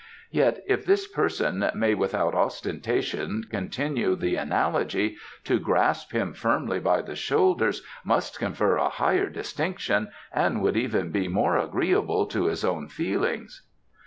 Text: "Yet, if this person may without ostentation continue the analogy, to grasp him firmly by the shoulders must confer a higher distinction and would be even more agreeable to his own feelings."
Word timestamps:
"Yet, 0.31 0.63
if 0.65 0.83
this 0.83 1.05
person 1.07 1.63
may 1.75 1.93
without 1.93 2.33
ostentation 2.33 3.43
continue 3.43 4.15
the 4.15 4.35
analogy, 4.35 5.17
to 5.43 5.59
grasp 5.59 6.11
him 6.11 6.33
firmly 6.33 6.79
by 6.79 7.03
the 7.03 7.15
shoulders 7.15 7.83
must 8.03 8.39
confer 8.39 8.77
a 8.77 8.89
higher 8.89 9.29
distinction 9.29 10.07
and 10.33 10.59
would 10.63 10.73
be 10.73 10.81
even 10.85 11.31
more 11.31 11.55
agreeable 11.55 12.25
to 12.25 12.45
his 12.45 12.65
own 12.65 12.87
feelings." 12.87 13.61